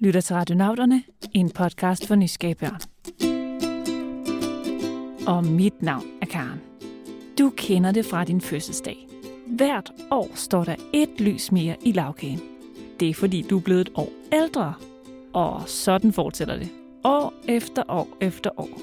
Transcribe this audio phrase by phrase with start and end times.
[0.00, 2.70] lytter til Radionauterne, en podcast for nysgerrige.
[5.26, 6.60] Og mit navn er Karen.
[7.38, 9.08] Du kender det fra din fødselsdag.
[9.46, 12.40] Hvert år står der et lys mere i lavkagen.
[13.00, 14.74] Det er fordi, du er blevet et år ældre.
[15.32, 16.68] Og sådan fortsætter det.
[17.04, 18.80] År efter år efter år.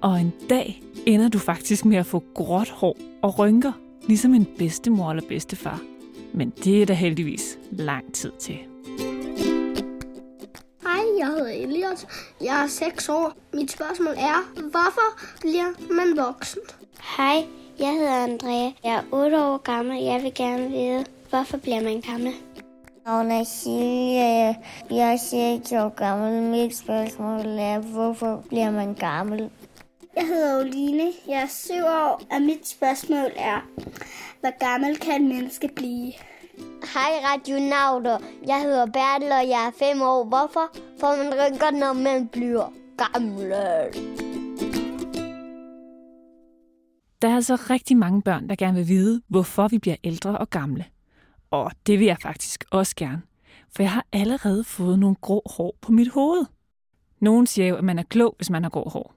[0.00, 3.72] Og en dag ender du faktisk med at få gråt hår og rynker,
[4.08, 5.80] ligesom en bedstemor eller bedstefar.
[6.34, 8.58] Men det er der heldigvis lang tid til.
[11.86, 12.06] Elias.
[12.40, 13.32] Jeg er 6 år.
[13.52, 16.60] Mit spørgsmål er, hvorfor bliver man voksen?
[17.16, 17.46] Hej,
[17.78, 18.70] jeg hedder Andrea.
[18.84, 20.02] Jeg er 8 år gammel.
[20.02, 22.32] Jeg vil gerne vide, hvorfor bliver man gammel?
[23.06, 24.56] Navn er Silje.
[24.90, 25.16] Jeg er
[25.60, 26.42] 6 år gammel.
[26.42, 29.50] Mit spørgsmål er, hvorfor bliver man gammel?
[30.16, 31.12] Jeg hedder Oline.
[31.28, 33.60] Jeg er 7 år, og mit spørgsmål er,
[34.40, 36.12] hvor gammel kan et menneske blive?
[36.94, 38.18] Hej radionauter.
[38.46, 40.24] Jeg hedder Bertel, og jeg er 5 år.
[40.24, 43.50] Hvorfor får man rynker, når man bliver gammel?
[47.22, 50.50] Der er altså rigtig mange børn, der gerne vil vide, hvorfor vi bliver ældre og
[50.50, 50.84] gamle.
[51.50, 53.22] Og det vil jeg faktisk også gerne,
[53.76, 56.46] for jeg har allerede fået nogle grå hår på mit hoved.
[57.20, 59.14] Nogen siger jo, at man er klog, hvis man har grå hår.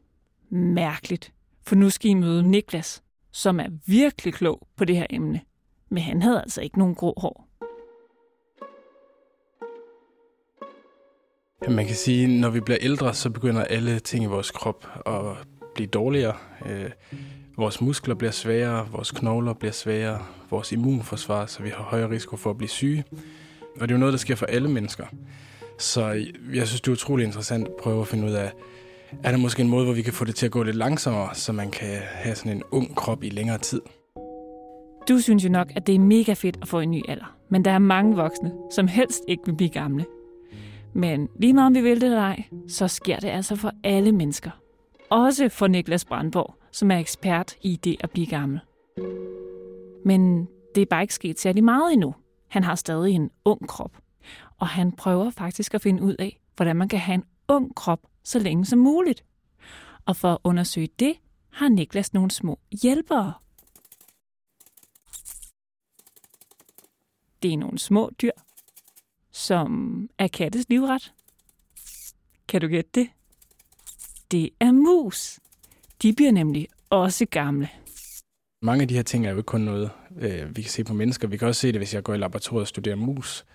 [0.50, 5.42] Mærkeligt, for nu skal I møde Niklas, som er virkelig klog på det her emne.
[5.92, 7.50] Men han havde altså ikke nogen grå hår.
[11.70, 15.48] Man kan sige, når vi bliver ældre, så begynder alle ting i vores krop at
[15.76, 16.36] blive dårligere.
[16.66, 16.92] Øh,
[17.58, 22.36] vores muskler bliver svagere, vores knogler bliver svagere, vores immunforsvar, så vi har højere risiko
[22.36, 23.04] for at blive syge.
[23.76, 25.06] Og det er jo noget, der sker for alle mennesker.
[25.78, 28.52] Så jeg synes, det er utrolig interessant at prøve at finde ud af,
[29.24, 31.36] er der måske en måde, hvor vi kan få det til at gå lidt langsommere,
[31.36, 33.82] så man kan have sådan en ung krop i længere tid.
[35.08, 37.36] Du synes jo nok, at det er mega fedt at få en ny alder.
[37.50, 40.06] Men der er mange voksne, som helst ikke vil blive gamle.
[40.94, 44.12] Men lige meget om vi vil det eller ej, så sker det altså for alle
[44.12, 44.52] mennesker.
[45.10, 48.60] Også for Niklas Brandborg, som er ekspert i det at blive gammel.
[50.06, 52.16] Men det er bare ikke sket særlig meget endnu.
[52.48, 53.98] Han har stadig en ung krop.
[54.60, 58.00] Og han prøver faktisk at finde ud af, hvordan man kan have en ung krop
[58.24, 59.24] så længe som muligt.
[60.06, 61.14] Og for at undersøge det,
[61.52, 63.34] har Niklas nogle små hjælpere.
[67.44, 68.32] Det er nogle små dyr,
[69.32, 71.14] som er kattes livret.
[72.48, 73.10] Kan du gætte det?
[74.32, 75.40] Det er mus.
[76.02, 77.70] De bliver nemlig også gamle.
[78.62, 79.90] Mange af de her ting er jo ikke kun noget,
[80.20, 81.28] øh, vi kan se på mennesker.
[81.28, 83.46] Vi kan også se det, hvis jeg går i laboratoriet og studerer mus.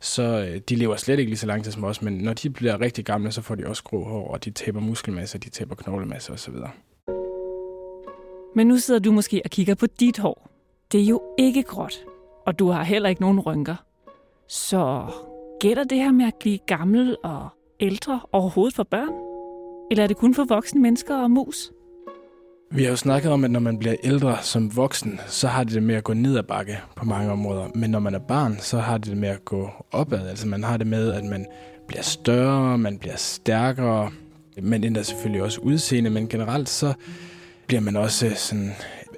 [0.00, 2.50] Så øh, de lever slet ikke lige så lang tid som os, men når de
[2.50, 5.74] bliver rigtig gamle, så får de også grå hår, og de taber muskelmasse, de taber
[5.74, 6.54] knoglemasse osv.
[8.54, 10.50] Men nu sidder du måske og kigger på dit hår.
[10.92, 11.98] Det er jo ikke gråt,
[12.48, 13.76] og du har heller ikke nogen rynker.
[14.48, 15.04] Så
[15.60, 17.48] gætter det her med at blive gammel og
[17.80, 19.12] ældre overhovedet for børn?
[19.90, 21.72] Eller er det kun for voksne mennesker og mus?
[22.70, 25.74] Vi har jo snakket om, at når man bliver ældre som voksen, så har det
[25.74, 27.68] det med at gå ned ad bakke på mange områder.
[27.74, 30.28] Men når man er barn, så har det det med at gå opad.
[30.28, 31.46] Altså man har det med, at man
[31.86, 34.10] bliver større, man bliver stærkere.
[34.62, 36.92] Man ændrer selvfølgelig også udseende, men generelt så
[37.66, 38.72] bliver man også øh, sådan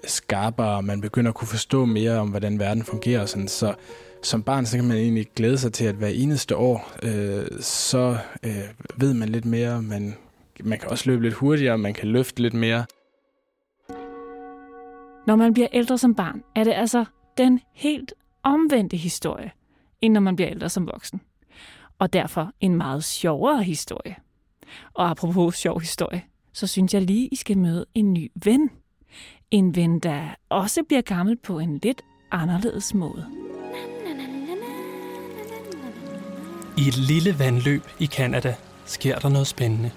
[0.04, 0.82] skarpere.
[0.82, 3.26] Man begynder at kunne forstå mere om, hvordan verden fungerer.
[3.26, 3.48] Sådan.
[3.48, 3.74] Så
[4.22, 8.16] som barn, så kan man egentlig glæde sig til, at hver eneste år, øh, så
[8.42, 8.64] øh,
[8.96, 9.82] ved man lidt mere.
[9.82, 10.16] Man,
[10.64, 12.84] man kan også løbe lidt hurtigere, man kan løfte lidt mere.
[15.26, 17.04] Når man bliver ældre som barn, er det altså
[17.38, 19.50] den helt omvendte historie,
[20.00, 21.20] end når man bliver ældre som voksen.
[21.98, 24.16] Og derfor en meget sjovere historie.
[24.94, 26.22] Og apropos sjov historie,
[26.52, 28.70] så synes jeg lige, I skal møde en ny ven.
[29.50, 33.26] En ven, der også bliver gammel på en lidt anderledes måde.
[36.78, 39.90] I et lille vandløb i Kanada sker der noget spændende.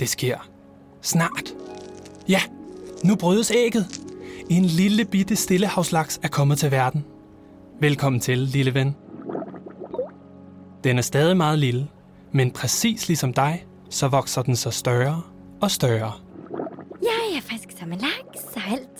[0.00, 0.48] Det sker.
[1.02, 1.54] Snart.
[2.28, 2.40] Ja,
[3.04, 4.00] nu brydes ægget.
[4.50, 7.04] En lille bitte stillehavslaks er kommet til verden.
[7.80, 8.96] Velkommen til, lille ven.
[10.84, 11.88] Den er stadig meget lille,
[12.32, 15.22] men præcis ligesom dig, så vokser den så større
[15.60, 16.21] og større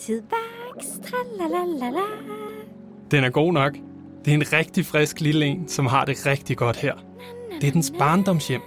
[0.03, 0.87] altid vaks.
[1.09, 2.01] Tralalala.
[3.11, 3.73] Den er god nok.
[4.25, 6.93] Det er en rigtig frisk lille en, som har det rigtig godt her.
[7.61, 8.61] Det er dens barndomshjem.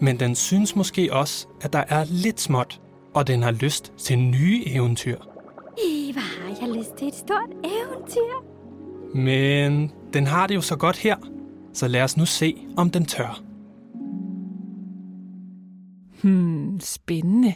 [0.00, 2.80] Men den synes måske også, at der er lidt småt,
[3.14, 5.18] og den har lyst til nye eventyr.
[5.88, 8.44] I, hvor har jeg lyst til et stort eventyr.
[9.14, 11.16] Men den har det jo så godt her,
[11.72, 13.42] så lad os nu se, om den tør.
[16.22, 17.54] Hmm, spændende.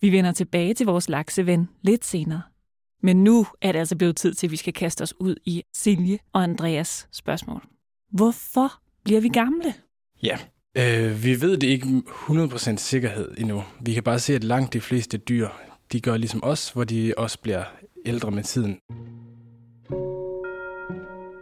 [0.00, 2.42] Vi vender tilbage til vores lakseven lidt senere.
[3.02, 5.62] Men nu er det altså blevet tid til, at vi skal kaste os ud i
[5.74, 7.62] Silje og Andreas spørgsmål.
[8.12, 8.72] Hvorfor
[9.04, 9.74] bliver vi gamle?
[10.22, 10.38] Ja,
[10.76, 13.62] øh, vi ved det ikke 100% sikkerhed endnu.
[13.80, 15.48] Vi kan bare se, at langt de fleste dyr,
[15.92, 17.64] de gør ligesom os, hvor de også bliver
[18.06, 18.78] ældre med tiden.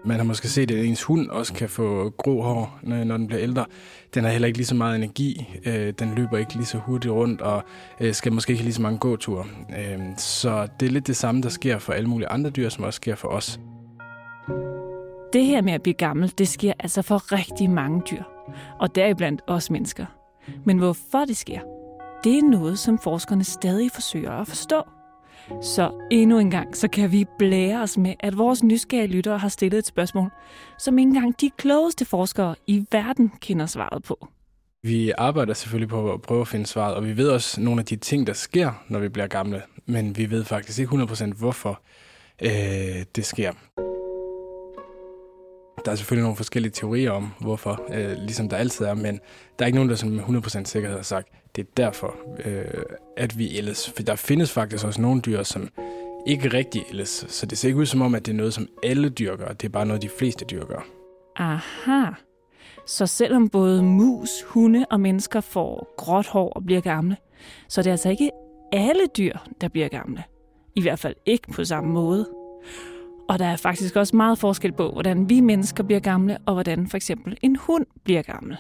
[0.07, 3.27] Man har måske set, at ens hund også kan få grå hår, når, når den
[3.27, 3.65] bliver ældre.
[4.15, 5.59] Den har heller ikke lige så meget energi.
[5.65, 7.63] Øh, den løber ikke lige så hurtigt rundt, og
[8.01, 9.45] øh, skal måske ikke have lige så mange gåture.
[9.79, 12.85] Øh, så det er lidt det samme, der sker for alle mulige andre dyr, som
[12.85, 13.61] også sker for os.
[15.33, 18.23] Det her med at blive gammel, det sker altså for rigtig mange dyr.
[18.81, 20.07] Og deriblandt også mennesker.
[20.67, 21.61] Men hvorfor det sker,
[22.25, 24.83] det er noget, som forskerne stadig forsøger at forstå.
[25.63, 29.49] Så endnu en gang, så kan vi blære os med, at vores nysgerrige lyttere har
[29.49, 30.31] stillet et spørgsmål,
[30.79, 34.29] som ikke engang de klogeste forskere i verden kender svaret på.
[34.83, 37.85] Vi arbejder selvfølgelig på at prøve at finde svaret, og vi ved også nogle af
[37.87, 41.81] de ting, der sker, når vi bliver gamle, men vi ved faktisk ikke 100% hvorfor
[42.43, 42.51] øh,
[43.17, 43.53] det sker.
[45.87, 49.21] Der er selvfølgelig nogle forskellige teorier om, hvorfor, øh, ligesom der altid er, men
[49.59, 52.65] der er ikke nogen, der som med 100% sikkerhed har sagt, det er derfor, øh,
[53.17, 53.93] at vi ældes.
[53.97, 55.69] For der findes faktisk også nogle dyr, som
[56.27, 58.69] ikke rigtig ældes, så det ser ikke ud som om, at det er noget, som
[58.83, 59.49] alle dyr gør.
[59.49, 60.87] Det er bare noget, de fleste dyr gør.
[61.37, 62.11] Aha.
[62.87, 67.17] Så selvom både mus, hunde og mennesker får gråt hår og bliver gamle,
[67.69, 68.31] så det er altså ikke
[68.73, 70.25] alle dyr, der bliver gamle.
[70.77, 72.27] I hvert fald ikke på samme måde.
[73.29, 76.87] Og der er faktisk også meget forskel på, hvordan vi mennesker bliver gamle, og hvordan
[76.87, 78.57] for eksempel en hund bliver gammel.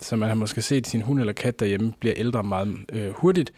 [0.00, 3.52] Så man har måske set sin hund eller kat derhjemme bliver ældre meget øh, hurtigt.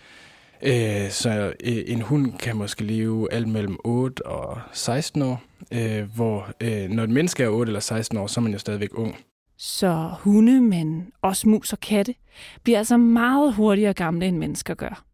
[0.63, 5.43] Øh, så øh, en hund kan måske leve alt mellem 8 og 16 år,
[5.73, 8.59] øh, hvor øh, når et menneske er 8 eller 16 år, så er man jo
[8.59, 9.17] stadigvæk ung.
[9.59, 12.15] Så hunde, men også mus og katte,
[12.63, 15.05] bliver altså meget hurtigere gamle, end mennesker gør.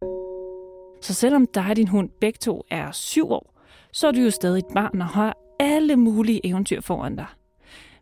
[1.01, 3.56] Så selvom dig og din hund begge to er syv år,
[3.97, 7.25] så er du jo stadig et barn og har alle mulige eventyr foran dig.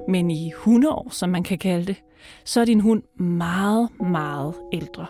[0.07, 1.95] Men i hundeår, som man kan kalde det,
[2.45, 5.07] så er din hund meget, meget ældre.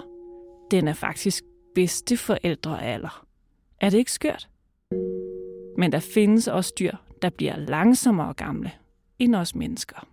[0.72, 1.44] Den er faktisk
[1.76, 3.26] bedste forældrealder.
[3.82, 4.50] Er det ikke skørt?
[5.78, 8.72] Men der findes også dyr, der bliver langsommere gamle
[9.20, 10.08] end os mennesker.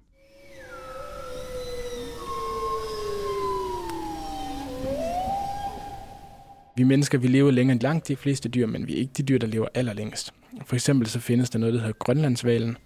[6.76, 9.22] Vi mennesker, vi lever længere end langt de fleste dyr, men vi er ikke de
[9.22, 10.41] dyr, der lever allerlængst.
[10.64, 12.76] For eksempel så findes der noget, der hedder Grønlandsvalen,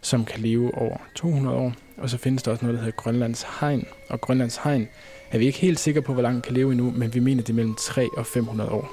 [0.00, 1.72] som kan leve over 200 år.
[1.98, 3.86] Og så findes der også noget, der hedder Grønlands Hegn.
[4.08, 4.88] Og Grønlands Hegn
[5.30, 7.42] er vi ikke helt sikre på, hvor langt den kan leve endnu, men vi mener,
[7.42, 8.90] det er mellem 3 og 500 år.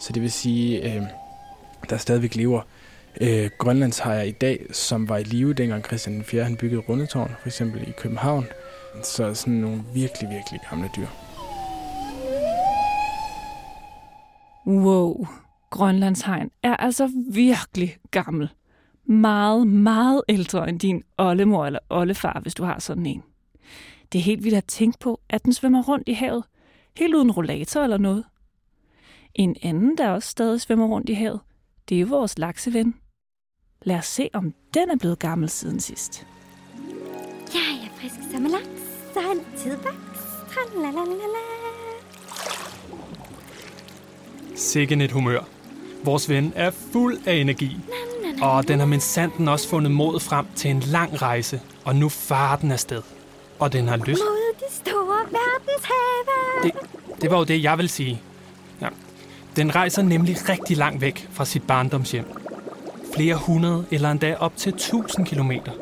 [0.00, 1.02] Så det vil sige, øh,
[1.90, 2.62] der stadigvæk lever
[3.20, 6.44] øh, grønlandshajer i dag, som var i live dengang Christian 4.
[6.44, 8.46] han byggede Rundetårn, for eksempel i København.
[9.02, 11.06] Så sådan nogle virkelig, virkelig gamle dyr.
[14.66, 15.26] Wow,
[15.70, 18.50] Grønlandshegn er altså virkelig gammel.
[19.04, 23.22] Meget, meget ældre end din oldemor eller oldefar, hvis du har sådan en.
[24.12, 26.44] Det er helt vildt at tænke på, at den svømmer rundt i havet,
[26.96, 28.24] helt uden rollator eller noget.
[29.34, 31.40] En anden, der også stadig svømmer rundt i havet,
[31.88, 32.94] det er vores lakseven.
[33.82, 36.26] Lad os se, om den er blevet gammel siden sidst.
[37.54, 38.82] Jeg er frisk som en laks,
[39.14, 39.20] så
[39.84, 40.20] vaks.
[40.54, 41.38] Tralalala.
[44.54, 45.59] Sikken et humør.
[46.04, 47.76] Vores ven er fuld af energi.
[48.42, 51.60] Og den har med sanden også fundet mod frem til en lang rejse.
[51.84, 53.02] Og nu farer den afsted.
[53.58, 54.20] Og den har lyst...
[54.20, 56.62] Mod de store verdenshave.
[56.62, 56.72] Det,
[57.22, 58.22] det var jo det, jeg vil sige.
[58.80, 58.88] Ja.
[59.56, 62.24] Den rejser nemlig rigtig langt væk fra sit barndomshjem.
[63.14, 65.72] Flere hundrede eller endda op til 1000 kilometer.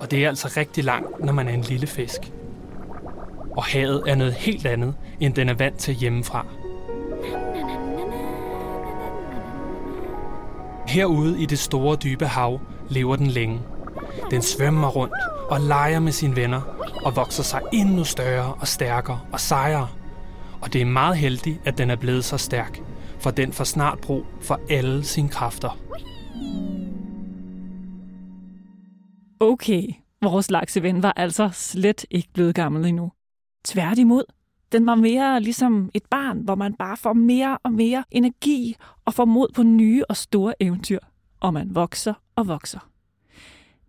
[0.00, 2.20] Og det er altså rigtig langt, når man er en lille fisk.
[3.56, 6.46] Og havet er noget helt andet, end den er vant til hjemmefra.
[10.88, 13.60] Herude i det store dybe hav lever den længe.
[14.30, 15.14] Den svømmer rundt
[15.50, 16.60] og leger med sine venner
[17.04, 19.88] og vokser sig endnu større og stærkere og sejere.
[20.60, 22.80] Og det er meget heldigt, at den er blevet så stærk,
[23.20, 25.78] for den får snart brug for alle sine kræfter.
[29.40, 29.82] Okay,
[30.22, 33.12] vores lakseven var altså slet ikke blevet gammel endnu.
[33.64, 34.24] Tværtimod,
[34.72, 39.14] den var mere ligesom et barn, hvor man bare får mere og mere energi og
[39.14, 40.98] får mod på nye og store eventyr.
[41.40, 42.90] Og man vokser og vokser.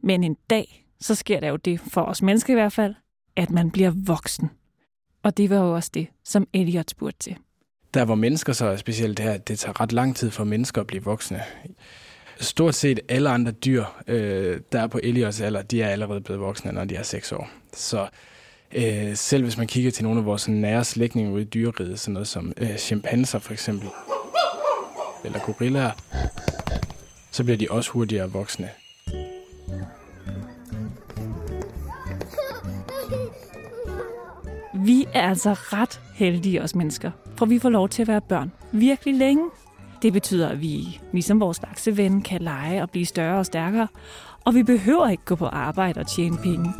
[0.04, 2.96] Men en dag, så sker der jo det, for os mennesker i hvert fald,
[3.36, 4.50] at man bliver voksen.
[5.24, 7.38] Og det var jo også det, som Elliot spurgte til.
[7.94, 10.44] Der hvor mennesker så er specielt det her, at det tager ret lang tid for
[10.44, 11.42] mennesker at blive voksne.
[12.40, 16.42] Stort set alle andre dyr, øh, der er på Eliots alder, de er allerede blevet
[16.42, 17.50] voksne, når de er 6 år.
[17.74, 18.10] Så
[18.76, 22.14] øh, selv hvis man kigger til nogle af vores nære slægtninge ude i dyreriget, sådan
[22.14, 23.90] noget som øh, chimpanser for eksempel,
[25.24, 25.92] eller gorillaer,
[27.32, 28.70] så bliver de også hurtigere voksne.
[34.86, 38.52] Vi er altså ret heldige os mennesker, for vi får lov til at være børn
[38.72, 39.50] virkelig længe.
[40.02, 43.88] Det betyder, at vi, ligesom vores lakseven, kan lege og blive større og stærkere,
[44.46, 46.74] og vi behøver ikke gå på arbejde og tjene penge.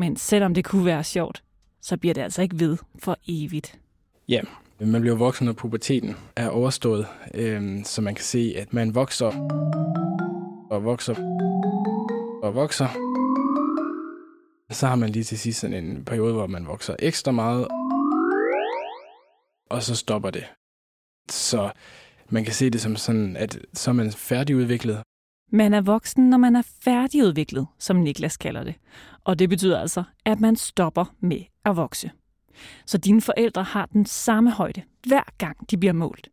[0.00, 1.42] Men selvom det kunne være sjovt,
[1.80, 3.78] så bliver det altså ikke ved for evigt.
[4.28, 4.40] Ja,
[4.80, 9.26] man bliver voksen, når puberteten er overstået, øh, så man kan se, at man vokser
[10.70, 11.14] og vokser
[12.42, 12.88] og vokser.
[14.70, 17.68] Så har man lige til sidst sådan en periode, hvor man vokser ekstra meget,
[19.70, 20.44] og så stopper det.
[21.30, 21.70] Så
[22.28, 25.02] man kan se det som sådan, at så er man færdigudviklet,
[25.52, 28.74] man er voksen, når man er færdigudviklet, som Niklas kalder det.
[29.24, 32.10] Og det betyder altså, at man stopper med at vokse.
[32.86, 36.28] Så dine forældre har den samme højde, hver gang de bliver målt.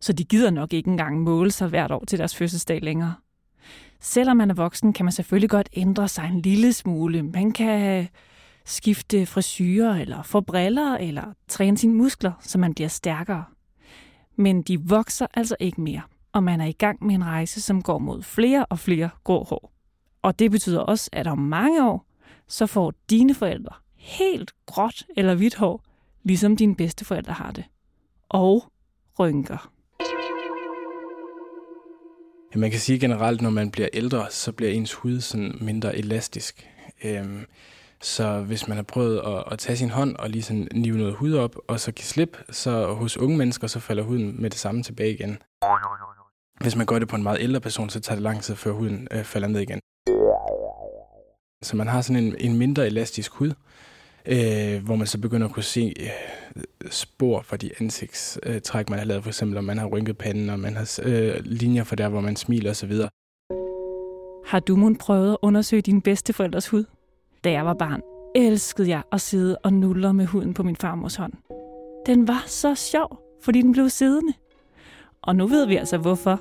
[0.00, 3.14] Så de gider nok ikke engang måle sig hvert år til deres fødselsdag længere.
[4.00, 7.22] Selvom man er voksen, kan man selvfølgelig godt ændre sig en lille smule.
[7.22, 8.08] Man kan
[8.64, 13.44] skifte frisyrer, eller få briller, eller træne sine muskler, så man bliver stærkere.
[14.36, 16.02] Men de vokser altså ikke mere,
[16.36, 19.44] og man er i gang med en rejse, som går mod flere og flere grå
[19.44, 19.72] hår.
[20.22, 22.06] Og det betyder også, at om mange år,
[22.48, 25.84] så får dine forældre helt gråt eller hvidt hår,
[26.22, 27.64] ligesom dine bedsteforældre har det.
[28.28, 28.72] Og
[29.18, 29.72] rynker.
[32.54, 35.96] Ja, man kan sige generelt, når man bliver ældre, så bliver ens hud sådan mindre
[35.96, 36.68] elastisk.
[37.04, 37.44] Øhm,
[38.00, 41.14] så hvis man har prøvet at, at tage sin hånd og lige sådan nive noget
[41.14, 44.58] hud op, og så give slip, så hos unge mennesker, så falder huden med det
[44.58, 45.38] samme tilbage igen.
[46.60, 48.70] Hvis man gør det på en meget ældre person, så tager det lang tid, før
[48.70, 49.80] huden øh, falder ned igen.
[51.64, 53.52] Så man har sådan en, en mindre elastisk hud,
[54.26, 59.06] øh, hvor man så begynder at kunne se øh, spor fra de ansigtstræk, man har
[59.06, 59.22] lavet.
[59.22, 62.20] For eksempel, om man har rynket panden, og man har øh, linjer for der, hvor
[62.20, 62.92] man smiler osv.
[64.46, 66.84] Har du mon prøvet at undersøge dine bedsteforældres hud?
[67.44, 68.00] Da jeg var barn,
[68.34, 71.32] elskede jeg at sidde og nulle med huden på min farmors hånd.
[72.06, 74.32] Den var så sjov, fordi den blev siddende.
[75.26, 76.40] Og nu ved vi altså hvorfor.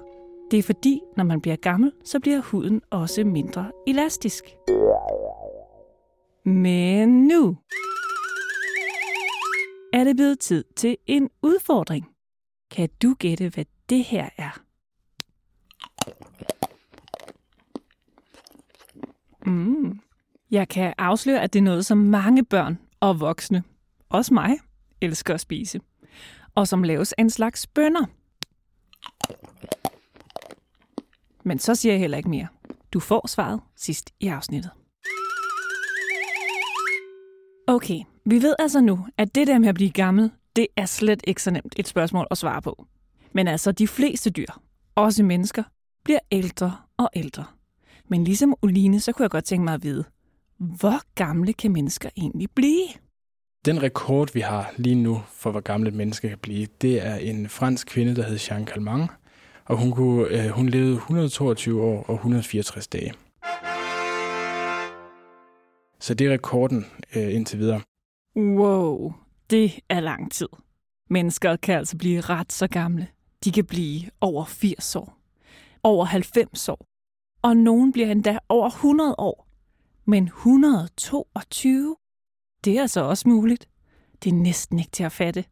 [0.52, 4.44] Det er fordi, når man bliver gammel, så bliver huden også mindre elastisk.
[6.46, 7.58] Men nu
[9.94, 12.10] er det blevet tid til en udfordring.
[12.72, 14.60] Kan du gætte, hvad det her er?
[19.46, 20.00] Mm.
[20.52, 23.64] Jeg kan afsløre, at det er noget, som mange børn og voksne,
[24.10, 24.58] også mig,
[25.02, 25.82] elsker at spise.
[26.56, 28.06] Og som laves af en slags bønner.
[31.44, 32.48] Men så siger jeg heller ikke mere.
[32.94, 34.72] Du får svaret sidst i afsnittet.
[37.68, 41.22] Okay, vi ved altså nu, at det der med at blive gammel, det er slet
[41.28, 42.86] ikke så nemt et spørgsmål at svare på.
[43.34, 44.48] Men altså, de fleste dyr,
[44.96, 45.64] også mennesker,
[46.04, 47.46] bliver ældre og ældre.
[48.08, 50.04] Men ligesom Uline, så kunne jeg godt tænke mig at vide,
[50.58, 52.88] hvor gamle kan mennesker egentlig blive?
[53.66, 57.16] Den rekord, vi har lige nu for, hvor gammel et menneske kan blive, det er
[57.16, 59.12] en fransk kvinde, der hed Jean Calment,
[59.66, 63.14] og hun, kunne, øh, hun levede 122 år og 164 dage.
[66.00, 67.82] Så det er rekorden øh, indtil videre.
[68.36, 69.14] Wow,
[69.50, 70.50] det er lang tid.
[71.10, 73.08] Mennesker kan altså blive ret så gamle.
[73.44, 75.18] De kan blive over 80 år,
[75.84, 76.86] over 90 år,
[77.42, 79.48] og nogen bliver endda over 100 år.
[80.06, 81.96] Men 122,
[82.66, 83.68] det er altså også muligt.
[84.24, 85.44] Det er næsten ikke til at fatte.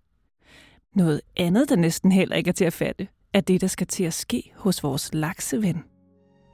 [0.96, 4.04] Noget andet, der næsten heller ikke er til at fatte, er det, der skal til
[4.04, 5.84] at ske hos vores lakseven.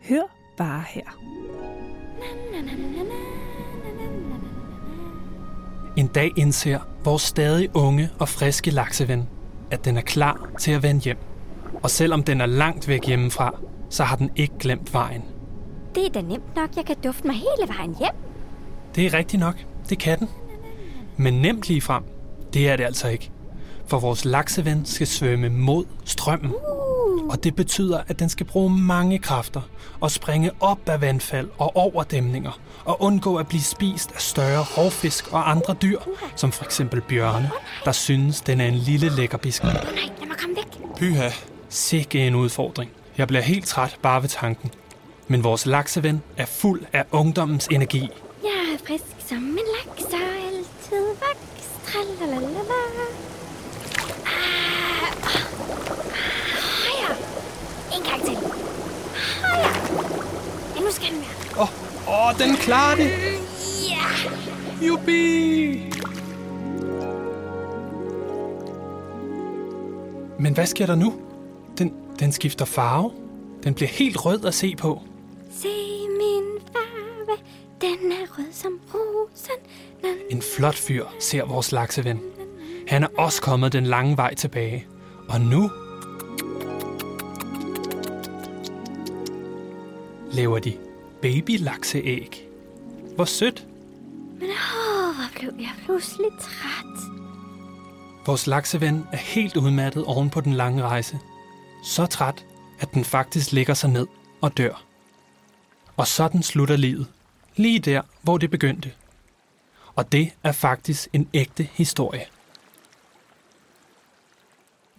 [0.10, 1.20] Hør bare her.
[5.98, 9.30] En dag indser vores stadig unge og friske lakseven,
[9.72, 11.18] at den er klar til at vende hjem.
[11.84, 15.24] Og selvom den er langt væk hjemmefra, så har den ikke glemt vejen.
[15.96, 18.16] Det er da nemt nok, jeg kan dufte mig hele vejen hjem.
[18.96, 19.56] Det er rigtigt nok,
[19.90, 20.28] det kan den.
[21.20, 22.04] Men nemt lige frem,
[22.54, 23.32] det er det altså ikke.
[23.88, 26.54] For vores lakseven skal svømme mod strømmen.
[27.30, 29.62] Og det betyder, at den skal bruge mange kræfter
[30.00, 34.66] og springe op af vandfald og over dæmninger og undgå at blive spist af større
[34.78, 36.00] rovfisk og andre dyr,
[36.36, 37.52] som for eksempel bjørne,
[37.86, 39.64] der synes, den er en lille lækkerbisk.
[39.64, 40.98] Nej, lad mig komme væk.
[40.98, 41.30] Pyha,
[41.70, 42.92] sikke en udfordring.
[43.18, 44.72] Jeg bliver helt træt bare ved tanken.
[45.28, 48.10] Men vores lakseven er fuld af ungdommens energi.
[48.44, 50.04] Jeg er frisk som en laks
[50.92, 51.50] og altid.
[51.86, 52.60] Tralalala.
[54.26, 54.44] Ah,
[56.86, 57.12] ah, ja.
[57.98, 58.38] En gang til.
[59.44, 59.68] Ah, ja.
[60.76, 60.82] ja.
[60.82, 61.62] nu skal den være.
[61.62, 61.70] Åh,
[62.08, 63.10] oh, oh, den klarer det!
[63.90, 64.06] Ja.
[64.88, 65.94] Jubi!
[70.40, 71.14] Men hvad sker der nu?
[71.78, 73.12] Den, den skifter farve.
[73.64, 75.02] Den bliver helt rød at se på.
[75.52, 75.68] Se
[76.08, 76.44] min
[76.74, 77.38] farve,
[77.82, 79.56] den Den er rød som rosen.
[80.30, 82.22] En flot fyr ser vores lakseven.
[82.88, 84.88] Han er også kommet den lange vej tilbage.
[85.30, 85.72] Og nu
[90.32, 90.74] laver de
[91.22, 92.48] babylakseæg.
[93.16, 93.68] Hvor sødt.
[94.40, 97.00] Men åh, hvor blev jeg pludselig træt.
[98.26, 101.20] Vores lakseven er helt udmattet oven på den lange rejse.
[101.84, 102.46] Så træt,
[102.80, 104.08] at den faktisk ligger sig ned
[104.42, 104.84] og dør.
[105.98, 107.08] Og sådan slutter livet.
[107.56, 108.92] Lige der, hvor det begyndte.
[110.00, 112.26] Og det er faktisk en ægte historie.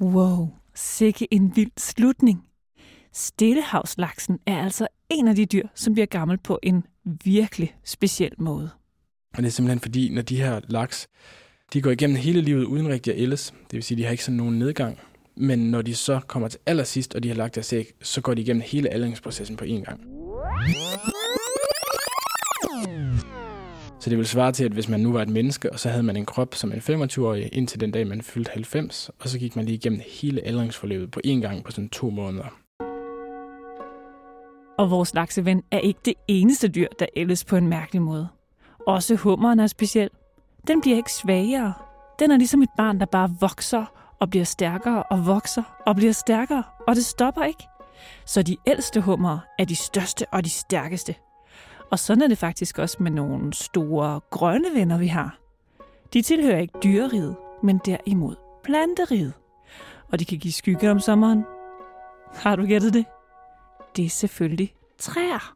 [0.00, 2.48] Wow, sikke en vild slutning.
[3.12, 6.84] Stillehavslaksen er altså en af de dyr, som bliver gammel på en
[7.24, 8.70] virkelig speciel måde.
[9.34, 11.08] Og det er simpelthen fordi, når de her laks,
[11.72, 13.54] de går igennem hele livet uden rigtig at ældes.
[13.62, 14.98] Det vil sige, de har ikke sådan nogen nedgang.
[15.36, 18.34] Men når de så kommer til allersidst, og de har lagt deres æg, så går
[18.34, 20.00] de igennem hele aldringsprocessen på én gang.
[24.00, 26.02] Så det vil svare til, at hvis man nu var et menneske, og så havde
[26.02, 29.56] man en krop som en 25-årig, indtil den dag, man fyldte 90, og så gik
[29.56, 32.56] man lige igennem hele aldringsforløbet på én gang på sådan to måneder.
[34.78, 38.28] Og vores lakseven er ikke det eneste dyr, der ældes på en mærkelig måde.
[38.86, 40.10] Også hummeren er speciel.
[40.66, 41.72] Den bliver ikke svagere.
[42.18, 43.84] Den er ligesom et barn, der bare vokser
[44.20, 47.64] og bliver stærkere og vokser og bliver stærkere, og det stopper ikke.
[48.26, 51.14] Så de ældste hummer er de største og de stærkeste.
[51.90, 55.38] Og sådan er det faktisk også med nogle store grønne venner, vi har.
[56.12, 59.32] De tilhører ikke dyreriget, men derimod planteriget.
[60.12, 61.44] Og de kan give skygge om sommeren.
[62.34, 63.04] Har du gættet det?
[63.96, 65.54] Det er selvfølgelig træer.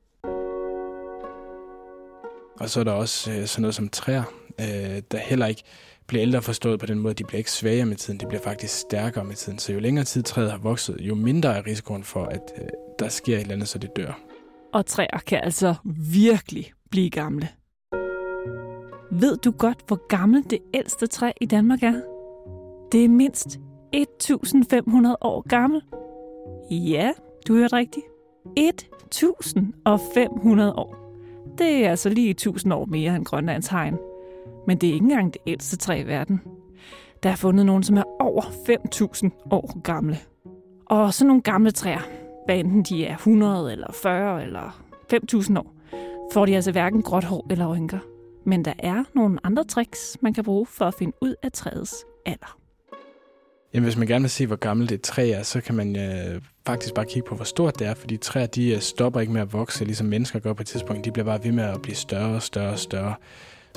[2.60, 4.22] Og så er der også øh, sådan noget som træer,
[4.60, 5.62] øh, der heller ikke
[6.06, 7.14] bliver ældre forstået på den måde.
[7.14, 9.58] De bliver ikke svagere med tiden, de bliver faktisk stærkere med tiden.
[9.58, 13.08] Så jo længere tid træet har vokset, jo mindre er risikoen for, at øh, der
[13.08, 14.33] sker et eller andet, så det dør.
[14.74, 15.74] Og træer kan altså
[16.12, 17.48] virkelig blive gamle.
[19.10, 22.00] Ved du godt, hvor gammelt det ældste træ i Danmark er?
[22.92, 23.60] Det er mindst
[23.92, 25.84] 1500 år gammelt.
[26.70, 27.12] Ja,
[27.48, 28.06] du hørte rigtigt.
[28.56, 30.96] 1500 år.
[31.58, 33.96] Det er altså lige 1000 år mere end Grønlands hegn.
[34.66, 36.40] Men det er ikke engang det ældste træ i verden.
[37.22, 40.18] Der er fundet nogen, som er over 5000 år gamle.
[40.86, 45.74] Og så nogle gamle træer, hvad enten de er 100 eller 40 eller 5000 år,
[46.32, 47.98] får de altså hverken gråt hår eller rynker.
[48.46, 51.94] Men der er nogle andre tricks, man kan bruge for at finde ud af træets
[52.26, 52.58] alder.
[53.74, 56.42] Jamen, hvis man gerne vil se, hvor gammelt et træ er, så kan man øh,
[56.66, 59.40] faktisk bare kigge på, hvor stort det er, fordi træer de øh, stopper ikke med
[59.40, 61.04] at vokse, ligesom mennesker gør på et tidspunkt.
[61.04, 63.14] De bliver bare ved med at blive større og større og større.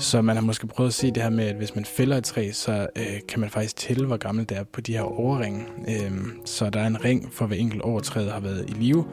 [0.00, 2.24] Så man har måske prøvet at se det her med, at hvis man fælder et
[2.24, 5.64] træ, så øh, kan man faktisk tælle, hvor gammelt det er på de her overringe.
[5.88, 6.12] Øh,
[6.44, 9.04] så der er en ring for hver enkelt år, træet har været i live.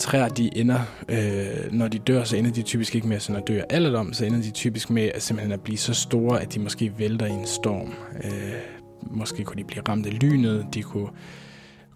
[0.00, 3.48] Træer, de ender, øh, når de dør, så ender de typisk ikke med sådan at
[3.48, 6.54] dø af alderdom, så ender de typisk med at simpelthen at blive så store, at
[6.54, 7.94] de måske vælter i en storm.
[8.24, 8.54] Øh,
[9.02, 11.08] måske kunne de blive ramt af lynet, de kunne,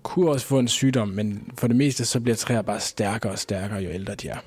[0.03, 3.39] kunne også få en sygdom, men for det meste så bliver træer bare stærkere og
[3.39, 4.39] stærkere, jo ældre de er.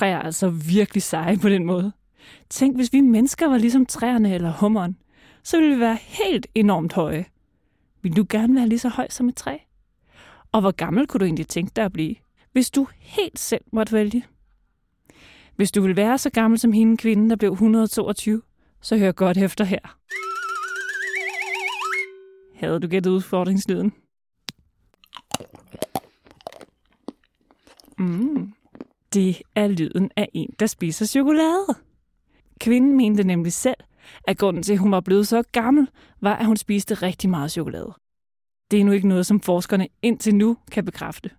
[0.00, 1.92] Træer altså virkelig seje på den måde.
[2.50, 4.96] Tænk, hvis vi mennesker var ligesom træerne eller hummeren,
[5.42, 7.24] så ville vi være helt enormt høje.
[8.02, 9.56] Vil du gerne være lige så høj som et træ?
[10.52, 12.14] Og hvor gammel kunne du egentlig tænke dig at blive,
[12.52, 14.24] hvis du helt selv måtte vælge?
[15.56, 18.42] Hvis du vil være så gammel som hende kvinde, der blev 122,
[18.80, 19.98] så hør godt efter her.
[22.54, 23.92] Havde du gættet udfordringslyden?
[27.98, 28.52] Mm.
[29.14, 31.66] Det er lyden af en, der spiser chokolade.
[32.60, 33.76] Kvinden mente nemlig selv,
[34.24, 35.88] at grunden til, at hun var blevet så gammel,
[36.20, 37.94] var, at hun spiste rigtig meget chokolade.
[38.70, 41.30] Det er nu ikke noget, som forskerne indtil nu kan bekræfte.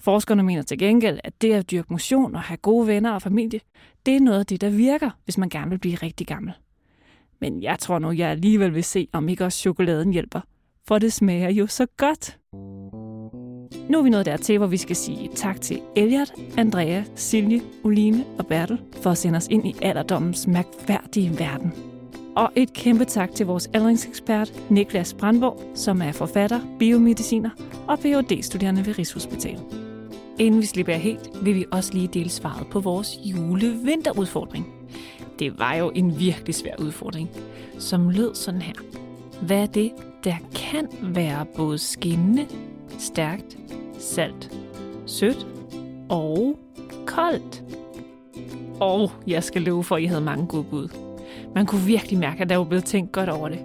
[0.00, 3.60] Forskerne mener til gengæld, at det at dyrke motion og have gode venner og familie,
[4.06, 6.52] det er noget af det, der virker, hvis man gerne vil blive rigtig gammel.
[7.40, 10.40] Men jeg tror nu, jeg alligevel vil se, om ikke også chokoladen hjælper.
[10.88, 12.38] For det smager jo så godt.
[13.88, 18.24] Nu er vi nået dertil, hvor vi skal sige tak til Elliot, Andrea, Silje, Uline
[18.38, 21.72] og Bertel for at sende os ind i alderdommens mærkværdige verden.
[22.36, 27.50] Og et kæmpe tak til vores aldringsekspert Niklas Brandborg, som er forfatter, biomediciner
[27.88, 29.62] og phd studerende ved Rigshospitalet.
[30.38, 34.66] Inden vi slipper helt, vil vi også lige dele svaret på vores julevinterudfordring.
[35.38, 37.30] Det var jo en virkelig svær udfordring,
[37.78, 38.74] som lød sådan her.
[39.42, 39.92] Hvad er det,
[40.24, 42.46] der kan være både skinnende,
[42.98, 43.58] stærkt,
[43.98, 44.56] salt,
[45.06, 45.46] sødt
[46.08, 46.58] og
[47.06, 47.62] koldt?
[48.80, 50.88] Og jeg skal love for, at I havde mange gode bud.
[51.54, 53.58] Man kunne virkelig mærke, at der var blevet tænkt godt over det.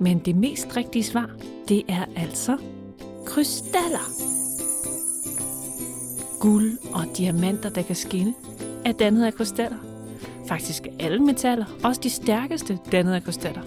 [0.00, 1.30] Men det mest rigtige svar,
[1.68, 2.56] det er altså
[3.26, 4.10] krystaller.
[6.40, 8.34] Guld og diamanter, der kan skinne,
[8.84, 9.76] er dannet af krystaller.
[10.48, 13.62] Faktisk er alle metaller, også de stærkeste, dannet af krystaller.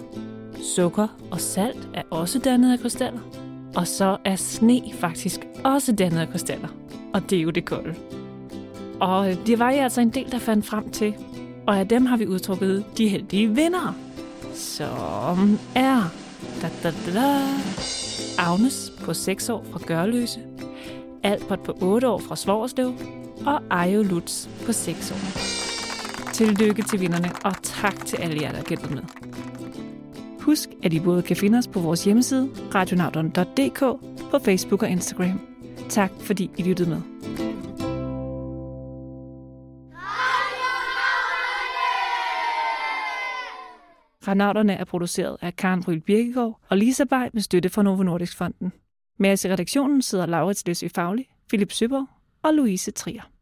[0.62, 3.20] Sukker og salt er også dannet af krystaller.
[3.78, 6.68] Og så er sne faktisk også dannet af krystaller.
[7.14, 7.94] Og det er jo det kolde.
[9.00, 11.14] Og øh, det var jeg altså en del, der fandt frem til.
[11.66, 13.94] Og af dem har vi udtrukket de heldige vinder.
[14.54, 16.02] Som er...
[16.62, 17.42] Da, da, da, da.
[18.38, 20.40] Agnes på 6 år fra Gørløse.
[21.22, 22.94] Albert på 8 år fra Svorslev.
[23.46, 25.40] Og Ajo Lutz på 6 år.
[26.32, 29.02] Tillykke til vinderne, og tak til alle jer, der har med.
[30.40, 33.80] Husk, at I både kan finde os på vores hjemmeside, radionauten.dk,
[34.30, 35.40] på Facebook og Instagram.
[35.88, 37.00] Tak fordi I lyttede med.
[44.28, 48.36] Ranauterne er produceret af Karen Bryl Birkegaard og Lisa Bay med støtte fra Novo Nordisk
[48.36, 48.72] Fonden.
[49.18, 52.06] Med os i redaktionen sidder Laurits Løsø Fagli, Philip Søborg
[52.42, 53.37] og Louise Trier.